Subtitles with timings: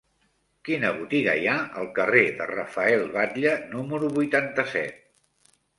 [0.69, 5.03] Quina botiga hi ha al carrer de Rafael Batlle número vuitanta-set?